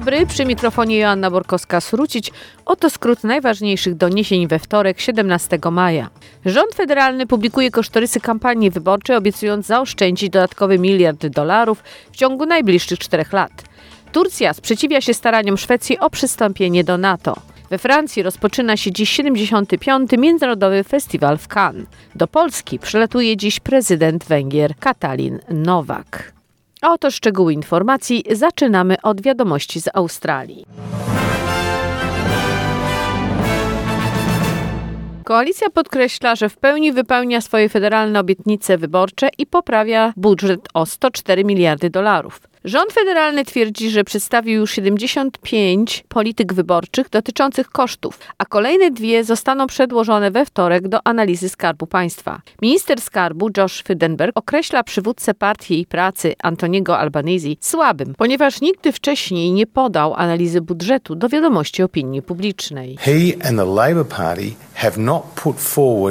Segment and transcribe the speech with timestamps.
[0.00, 2.30] Dobry, przy mikrofonie Joanna Borkowska-Srucić.
[2.66, 6.10] Oto skrót najważniejszych doniesień we wtorek, 17 maja.
[6.44, 13.32] Rząd federalny publikuje kosztorysy kampanii wyborczej, obiecując zaoszczędzić dodatkowy miliard dolarów w ciągu najbliższych czterech
[13.32, 13.52] lat.
[14.12, 17.36] Turcja sprzeciwia się staraniom Szwecji o przystąpienie do NATO.
[17.70, 20.10] We Francji rozpoczyna się dziś 75.
[20.18, 21.86] Międzynarodowy Festiwal w Cannes.
[22.14, 26.35] Do Polski przylatuje dziś prezydent Węgier Katalin Nowak.
[26.86, 28.24] A oto szczegóły informacji.
[28.32, 30.66] Zaczynamy od wiadomości z Australii.
[35.24, 41.44] Koalicja podkreśla, że w pełni wypełnia swoje federalne obietnice wyborcze i poprawia budżet o 104
[41.44, 42.40] miliardy dolarów.
[42.66, 49.66] Rząd federalny twierdzi, że przedstawił już 75 polityk wyborczych dotyczących kosztów, a kolejne dwie zostaną
[49.66, 52.40] przedłożone we wtorek do analizy Skarbu Państwa.
[52.62, 59.66] Minister Skarbu Josh Frydenberg określa przywódcę partii pracy Antoniego Albanese słabym, ponieważ nigdy wcześniej nie
[59.66, 62.96] podał analizy budżetu do wiadomości opinii publicznej.
[63.00, 64.50] He and the Labour Party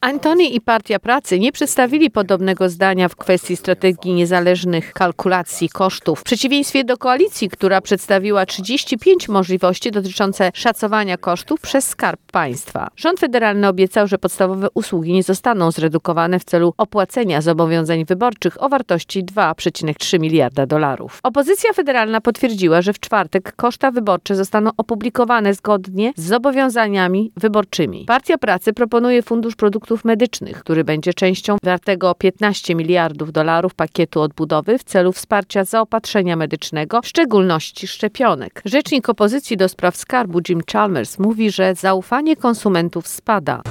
[0.00, 6.22] Antony i Partia Pracy nie przedstawili podobnego zdania w kwestii strategii niezależnych kalkulacji kosztów, w
[6.22, 12.88] przeciwieństwie do koalicji, która przedstawiła 35 możliwości dotyczące szacowania kosztów przez Skarb Państwa.
[12.96, 18.68] Rząd federalny obiecał, że podstawowe usługi nie zostaną zredukowane w celu opłacenia zobowiązań wyborczych o
[18.68, 21.20] wartości 2,3 miliarda dolarów.
[21.22, 28.04] Opozycja federalna potwierdziła, że w czwartek koszta wyborcze zostaną opublikowane zgodnie z zobowiązaniami wyborczymi.
[28.04, 34.78] Partia Pracy proponuje Fundusz Produktów Medycznych, który będzie częścią wartego 15 miliardów dolarów pakietu odbudowy
[34.78, 38.62] w celu wsparcia zaopatrzenia medycznego, w szczególności szczepionek.
[38.64, 43.62] Rzecznik opozycji do spraw skarbu Jim Chalmers mówi, że zaufanie konsumentów spada.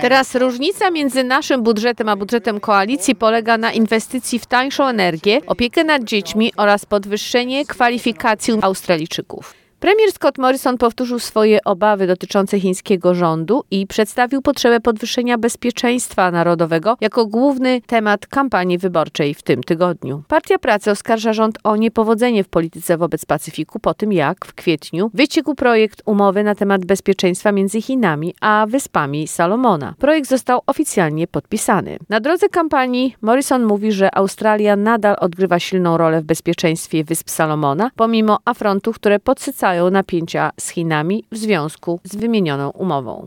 [0.00, 5.84] Teraz różnica między naszym budżetem a budżetem koalicji polega na inwestycji w tańszą energię, opiekę
[5.84, 9.67] nad dziećmi oraz podwyższenie kwalifikacji Australijczyków.
[9.80, 16.96] Premier Scott Morrison powtórzył swoje obawy dotyczące chińskiego rządu i przedstawił potrzebę podwyższenia bezpieczeństwa narodowego
[17.00, 20.22] jako główny temat kampanii wyborczej w tym tygodniu.
[20.28, 25.10] Partia Pracy oskarża rząd o niepowodzenie w polityce wobec Pacyfiku po tym, jak w kwietniu
[25.14, 29.94] wyciekł projekt umowy na temat bezpieczeństwa między Chinami a Wyspami Salomona.
[29.98, 31.98] Projekt został oficjalnie podpisany.
[32.08, 37.90] Na drodze kampanii Morrison mówi, że Australia nadal odgrywa silną rolę w bezpieczeństwie Wysp Salomona,
[37.96, 43.24] pomimo afrontów, które podsycają napięcia z Chinami w związku z wymienioną umową.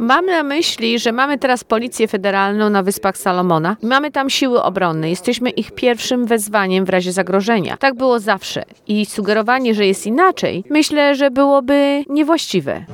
[0.00, 4.62] Mamy na myśli, że mamy teraz policję federalną na Wyspach Salomona i mamy tam siły
[4.62, 5.10] obronne.
[5.10, 7.76] Jesteśmy ich pierwszym wezwaniem w razie zagrożenia.
[7.76, 8.64] Tak było zawsze.
[8.86, 12.84] I sugerowanie, że jest inaczej, myślę, że byłoby niewłaściwe.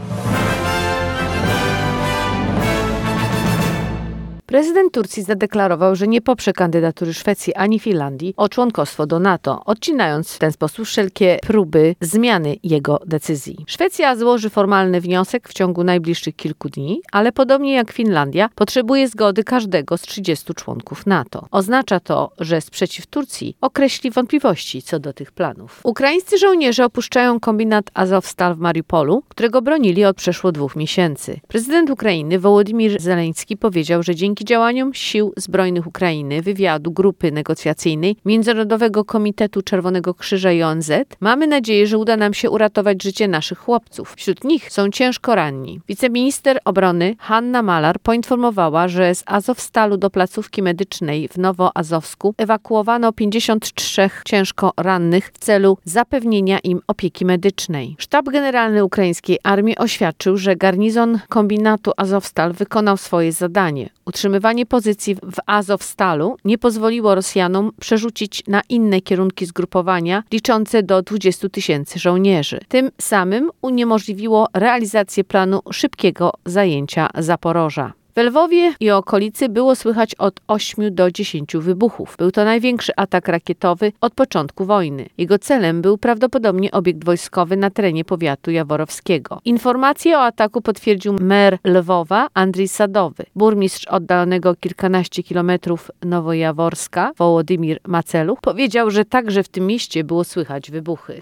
[4.52, 10.32] Prezydent Turcji zadeklarował, że nie poprze kandydatury Szwecji ani Finlandii o członkostwo do NATO, odcinając
[10.32, 13.56] w ten sposób wszelkie próby zmiany jego decyzji.
[13.66, 19.44] Szwecja złoży formalny wniosek w ciągu najbliższych kilku dni, ale podobnie jak Finlandia potrzebuje zgody
[19.44, 21.46] każdego z 30 członków NATO.
[21.50, 25.80] Oznacza to, że sprzeciw Turcji określi wątpliwości co do tych planów.
[25.82, 31.40] Ukraińscy żołnierze opuszczają kombinat Azovstal w Mariupolu, którego bronili od przeszło dwóch miesięcy.
[31.48, 39.04] Prezydent Ukrainy Wołodymir Zeleński powiedział, że dzięki działaniom sił zbrojnych Ukrainy, wywiadu, grupy negocjacyjnej, Międzynarodowego
[39.04, 44.14] Komitetu Czerwonego Krzyża i ONZ, mamy nadzieję, że uda nam się uratować życie naszych chłopców.
[44.16, 45.80] Wśród nich są ciężko ranni.
[45.88, 54.10] Wiceminister obrony Hanna Malar poinformowała, że z Azowstalu do placówki medycznej w Nowoazowsku ewakuowano 53
[54.24, 57.96] ciężko rannych w celu zapewnienia im opieki medycznej.
[57.98, 63.90] Sztab Generalny Ukraińskiej Armii oświadczył, że garnizon kombinatu Azowstal wykonał swoje zadanie.
[64.32, 71.48] Utrzymywanie pozycji w Azowstalu nie pozwoliło Rosjanom przerzucić na inne kierunki zgrupowania liczące do 20
[71.48, 72.60] tysięcy żołnierzy.
[72.68, 77.92] Tym samym uniemożliwiło realizację planu szybkiego zajęcia Zaporoża.
[78.16, 82.16] W Lwowie i okolicy było słychać od 8 do 10 wybuchów.
[82.18, 85.08] Był to największy atak rakietowy od początku wojny.
[85.18, 89.40] Jego celem był prawdopodobnie obiekt wojskowy na terenie powiatu jaworowskiego.
[89.44, 93.24] Informację o ataku potwierdził mer Lwowa Andrzej Sadowy.
[93.36, 100.70] Burmistrz oddalonego kilkanaście kilometrów Nowojaworska Wołodymir Maceluch powiedział, że także w tym mieście było słychać
[100.70, 101.20] wybuchy.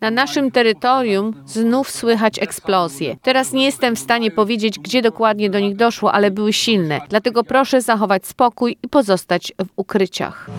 [0.00, 3.16] Na naszym terytorium znów słychać eksplozje.
[3.22, 7.00] Teraz nie jestem w stanie powiedzieć, gdzie dokładnie do nich doszło, ale były silne.
[7.08, 10.50] Dlatego proszę zachować spokój i pozostać w ukryciach.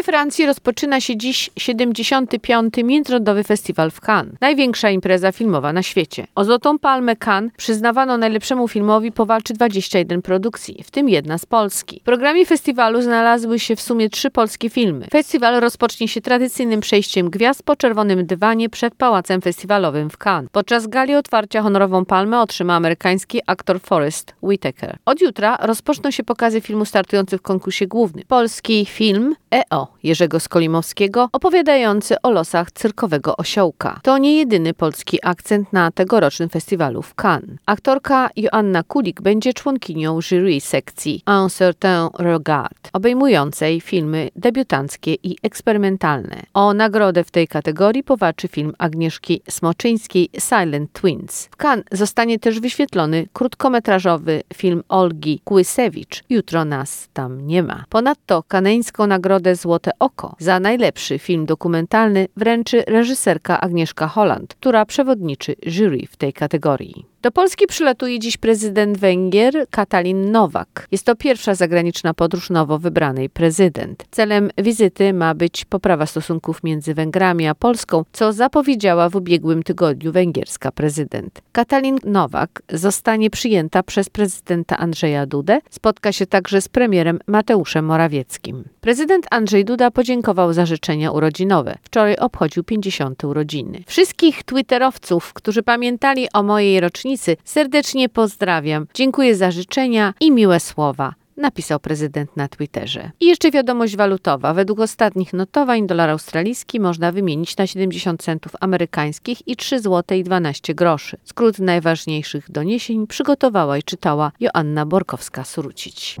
[0.00, 2.74] We Francji rozpoczyna się dziś 75.
[2.84, 4.34] Międzynarodowy Festiwal w Cannes.
[4.40, 6.26] Największa impreza filmowa na świecie.
[6.34, 11.46] O Złotą Palmę Cannes przyznawano najlepszemu filmowi po walczy 21 produkcji, w tym jedna z
[11.46, 12.00] Polski.
[12.00, 15.06] W programie festiwalu znalazły się w sumie trzy polskie filmy.
[15.10, 20.50] Festiwal rozpocznie się tradycyjnym przejściem gwiazd po czerwonym dywanie przed Pałacem Festiwalowym w Cannes.
[20.52, 24.96] Podczas gali otwarcia honorową palmę otrzyma amerykański aktor Forrest Whitaker.
[25.04, 28.24] Od jutra rozpoczną się pokazy filmu startujących w konkursie głównym.
[28.28, 34.00] Polski film EO Jerzego Skolimowskiego opowiadający o losach cyrkowego osiołka.
[34.02, 37.58] To nie jedyny polski akcent na tegorocznym festiwalu w Cannes.
[37.66, 46.42] Aktorka Joanna Kulik będzie członkinią jury sekcji Un certain regard, obejmującej filmy debiutanckie i eksperymentalne.
[46.54, 51.48] O nagrodę w tej kategorii powalczy film Agnieszki Smoczyńskiej Silent Twins.
[51.50, 57.84] W Cannes zostanie też wyświetlony krótkometrażowy film Olgi Kłysewicz Jutro nas tam nie ma.
[57.88, 65.56] Ponadto kaneńską nagrodę Złote Oko za najlepszy film dokumentalny wręczy reżyserka Agnieszka Holland, która przewodniczy
[65.66, 67.06] jury w tej kategorii.
[67.22, 70.88] Do Polski przylatuje dziś prezydent Węgier Katalin Nowak.
[70.92, 74.04] Jest to pierwsza zagraniczna podróż nowo wybranej prezydent.
[74.10, 80.12] Celem wizyty ma być poprawa stosunków między Węgrami a Polską, co zapowiedziała w ubiegłym tygodniu
[80.12, 81.42] węgierska prezydent.
[81.52, 88.64] Katalin Nowak zostanie przyjęta przez prezydenta Andrzeja Dudę, spotka się także z premierem Mateuszem Morawieckim.
[88.80, 91.78] Prezydent Andrzej Duda podziękował za życzenia urodzinowe.
[91.82, 93.82] Wczoraj obchodził 50 urodziny.
[93.86, 97.09] Wszystkich twitterowców, którzy pamiętali o mojej rocznicy,
[97.44, 98.86] serdecznie pozdrawiam.
[98.94, 101.14] Dziękuję za życzenia i miłe słowa.
[101.36, 103.10] Napisał prezydent na Twitterze.
[103.20, 104.54] I jeszcze wiadomość walutowa.
[104.54, 110.24] Według ostatnich notowań dolar australijski można wymienić na 70 centów amerykańskich i 3 zł i
[110.24, 111.16] 12 groszy.
[111.24, 116.20] Skrót najważniejszych doniesień przygotowała i czytała Joanna Borkowska-Surucić.